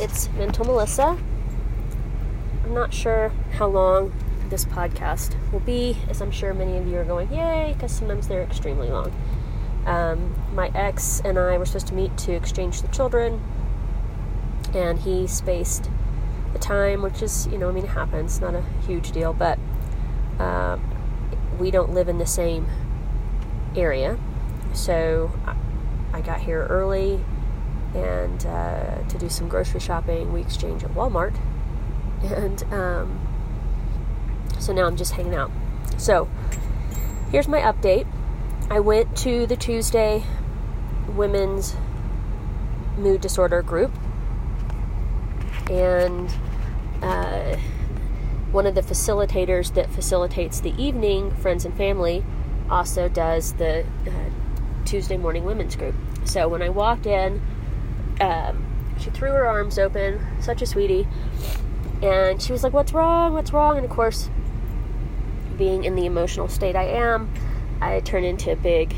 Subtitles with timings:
[0.00, 1.16] It's Mental Melissa.
[2.64, 4.12] I'm not sure how long
[4.48, 8.26] this podcast will be, as I'm sure many of you are going, yay, because sometimes
[8.26, 9.12] they're extremely long.
[9.86, 13.40] Um, my ex and I were supposed to meet to exchange the children,
[14.74, 15.88] and he spaced
[16.52, 19.60] the time, which is, you know, I mean, it happens, not a huge deal, but
[20.40, 20.76] uh,
[21.60, 22.66] we don't live in the same
[23.76, 24.18] area.
[24.72, 25.30] So
[26.12, 27.24] I got here early
[27.94, 30.32] and uh, to do some grocery shopping.
[30.32, 31.34] We exchange at Walmart,
[32.22, 33.20] and um,
[34.58, 35.50] so now I'm just hanging out.
[35.96, 36.28] So
[37.30, 38.06] here's my update.
[38.70, 40.24] I went to the Tuesday
[41.08, 41.76] women's
[42.96, 43.92] mood disorder group,
[45.70, 46.30] and
[47.02, 47.56] uh,
[48.50, 52.24] one of the facilitators that facilitates the evening friends and family
[52.70, 55.94] also does the uh, Tuesday morning women's group.
[56.24, 57.42] So when I walked in,
[58.20, 58.64] um,
[58.98, 61.06] she threw her arms open, such a sweetie,
[62.02, 63.32] and she was like, What's wrong?
[63.32, 63.76] What's wrong?
[63.76, 64.30] And of course,
[65.56, 67.32] being in the emotional state I am,
[67.80, 68.94] I turn into a big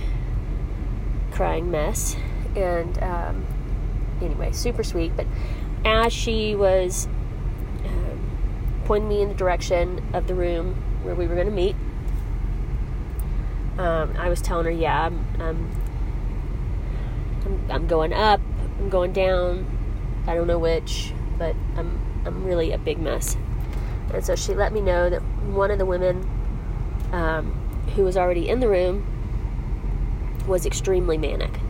[1.32, 2.16] crying mess.
[2.54, 3.46] And um,
[4.20, 5.16] anyway, super sweet.
[5.16, 5.26] But
[5.84, 7.06] as she was
[7.84, 8.20] um,
[8.84, 11.76] pointing me in the direction of the room where we were going to meet,
[13.78, 15.70] um, I was telling her, Yeah, I'm, I'm,
[17.44, 18.40] I'm, I'm going up
[18.78, 19.66] I'm going down.
[20.26, 23.36] I don't know which, but I'm I'm really a big mess.
[24.12, 26.28] And so she let me know that one of the women
[27.12, 27.52] um,
[27.94, 29.06] who was already in the room
[30.46, 31.60] was extremely manic.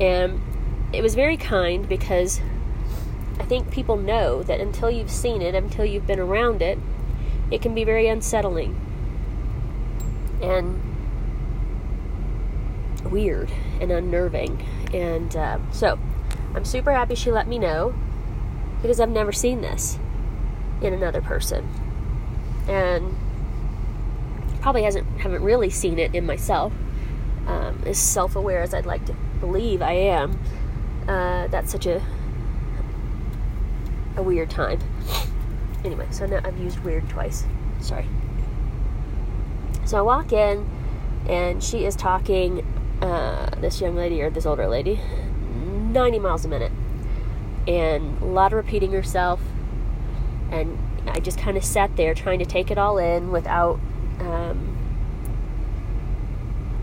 [0.00, 0.40] And
[0.92, 2.40] it was very kind because
[3.38, 6.78] I think people know that until you've seen it, until you've been around it,
[7.50, 8.76] it can be very unsettling
[10.40, 10.80] and
[13.10, 14.64] weird and unnerving.
[14.92, 15.98] And uh, so
[16.54, 17.94] I'm super happy she let me know
[18.82, 19.98] because I've never seen this
[20.80, 21.68] in another person.
[22.68, 23.16] And
[24.60, 26.72] probably hasn't haven't really seen it in myself.
[27.46, 30.38] Um, as self-aware as I'd like to believe I am,
[31.08, 32.02] uh, that's such a
[34.16, 34.80] a weird time.
[35.84, 37.44] Anyway, so now I've used weird twice.
[37.80, 38.06] Sorry.
[39.84, 40.68] So I walk in,
[41.28, 42.66] and she is talking
[43.00, 45.00] uh, this young lady or this older lady
[45.92, 46.72] 90 miles a minute.
[47.66, 49.40] And a lot of repeating herself.
[50.50, 53.80] And i just kind of sat there trying to take it all in without
[54.20, 54.76] um,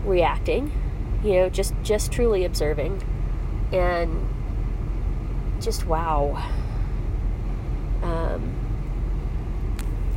[0.04, 0.72] reacting
[1.22, 3.02] you know just just truly observing.
[3.72, 4.28] And
[5.60, 6.42] just wow.
[8.02, 8.54] Um,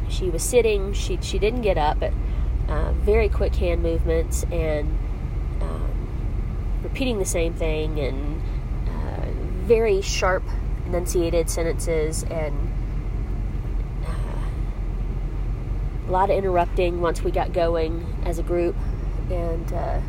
[0.10, 2.14] she was sitting she she didn't get up but
[2.68, 4.98] uh, very quick hand movements and
[6.84, 8.42] repeating the same thing and
[8.88, 9.26] uh,
[9.66, 10.44] very sharp
[10.86, 12.56] enunciated sentences and
[14.06, 14.40] uh,
[16.08, 18.76] a lot of interrupting once we got going as a group.
[19.30, 20.02] And uh,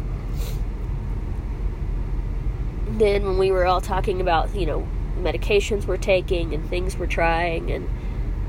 [2.98, 4.86] then when we were all talking about you know
[5.18, 7.88] medications we're taking and things we're trying and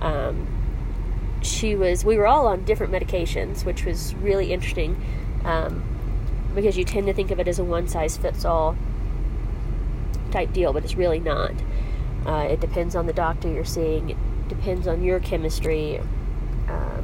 [0.02, 0.48] um,
[1.42, 5.02] she was we were all on different medications which was really interesting.
[5.44, 5.84] Um,
[6.54, 8.76] because you tend to think of it as a one size fits all
[10.32, 11.54] type deal, but it's really not.
[12.26, 14.18] Uh, it depends on the doctor you're seeing, it
[14.48, 16.00] depends on your chemistry.
[16.68, 17.02] Uh,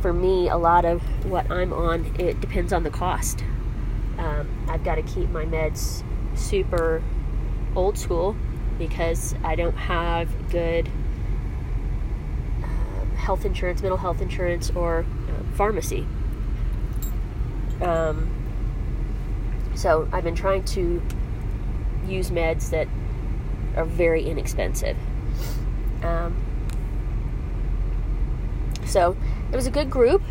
[0.00, 3.44] for me, a lot of what I'm on, it depends on the cost.
[4.18, 6.02] Um, I've got to keep my meds
[6.34, 7.02] super
[7.74, 8.36] old school
[8.78, 10.88] because I don't have good
[12.62, 16.06] uh, health insurance, mental health insurance, or uh, pharmacy.
[17.80, 18.41] Um,
[19.74, 21.02] so I've been trying to
[22.06, 22.88] use meds that
[23.76, 24.96] are very inexpensive.
[26.02, 26.36] Um,
[28.84, 29.16] so
[29.50, 30.22] it was a good group.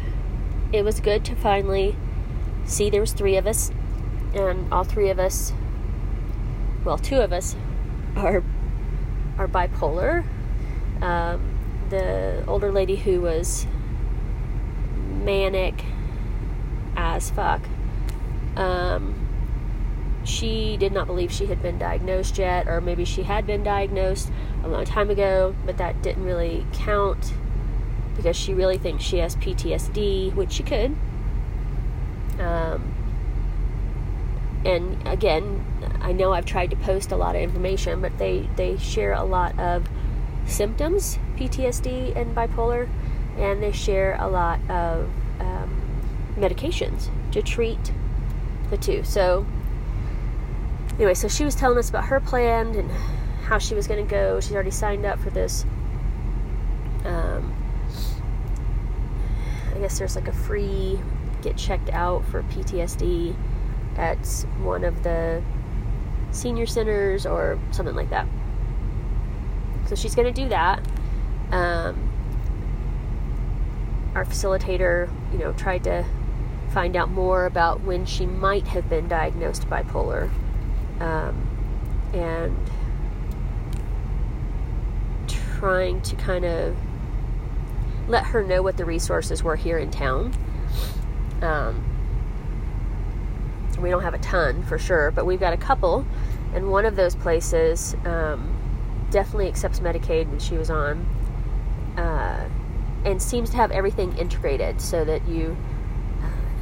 [0.71, 1.95] It was good to finally
[2.65, 3.71] see there was three of us,
[4.33, 5.53] and all three of us,
[6.83, 7.55] well, two of us,
[8.15, 8.43] are
[9.37, 10.23] are bipolar.
[11.01, 11.57] Um,
[11.89, 13.65] the older lady who was
[15.23, 15.83] manic
[16.95, 17.61] as fuck.
[18.55, 19.30] Um,
[20.23, 24.31] she did not believe she had been diagnosed yet, or maybe she had been diagnosed
[24.63, 27.33] a long time ago, but that didn't really count
[28.15, 30.95] because she really thinks she has PTSD, which she could.
[32.39, 32.93] Um,
[34.63, 35.65] and again,
[36.01, 39.23] I know I've tried to post a lot of information, but they, they share a
[39.23, 39.89] lot of
[40.45, 42.87] symptoms, PTSD and bipolar,
[43.37, 45.09] and they share a lot of
[45.39, 45.81] um,
[46.37, 47.91] medications to treat
[48.69, 49.03] the two.
[49.03, 49.45] So,
[50.95, 52.91] anyway, so she was telling us about her plan and
[53.43, 54.39] how she was going to go.
[54.39, 55.65] She's already signed up for this.
[57.05, 57.53] Um,
[59.75, 60.99] I guess there's like a free
[61.41, 63.35] get checked out for PTSD
[63.97, 64.25] at
[64.61, 65.41] one of the
[66.31, 68.27] senior centers or something like that.
[69.87, 70.85] So she's going to do that.
[71.51, 72.09] Um,
[74.15, 76.05] our facilitator, you know, tried to
[76.71, 80.29] find out more about when she might have been diagnosed bipolar.
[81.01, 81.47] Um,
[82.13, 82.55] and
[85.27, 86.75] trying to kind of
[88.07, 90.33] let her know what the resources were here in town.
[91.41, 91.83] Um,
[93.79, 96.05] we don't have a ton for sure, but we've got a couple,
[96.53, 98.55] and one of those places um,
[99.09, 101.05] definitely accepts Medicaid, when she was on,
[101.97, 102.47] uh,
[103.05, 105.57] and seems to have everything integrated so that you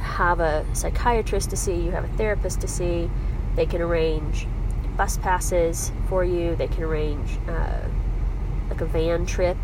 [0.00, 3.10] have a psychiatrist to see, you have a therapist to see,
[3.60, 4.46] they can arrange
[4.96, 7.82] bus passes for you, they can arrange uh,
[8.70, 9.58] like a van trip.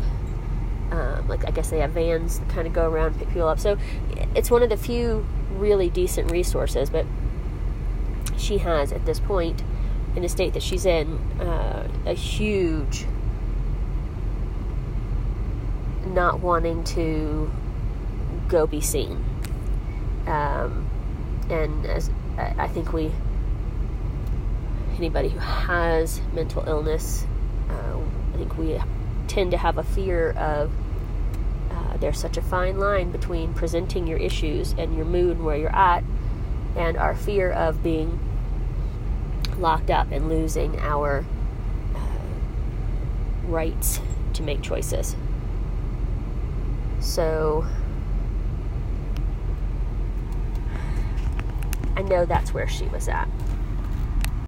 [0.91, 3.59] Um, like I guess they have vans that kind of go around pick people up.
[3.59, 3.75] So
[4.35, 6.91] it's one of the few really decent resources.
[6.91, 7.07] But
[8.37, 9.63] she has at this point
[10.15, 13.07] in the state that she's in uh, a huge
[16.05, 17.49] not wanting to
[18.47, 19.25] go be seen.
[20.27, 20.87] Um,
[21.49, 23.11] and as I think we,
[24.97, 27.25] anybody who has mental illness,
[27.69, 27.99] uh,
[28.33, 28.79] I think we
[29.27, 30.71] tend to have a fear of
[31.71, 35.75] uh, there's such a fine line between presenting your issues and your mood where you're
[35.75, 36.03] at,
[36.75, 38.19] and our fear of being
[39.57, 41.25] locked up and losing our
[41.95, 41.99] uh,
[43.47, 43.99] rights
[44.33, 45.15] to make choices.
[46.99, 47.65] So,
[51.95, 53.27] I know that's where she was at.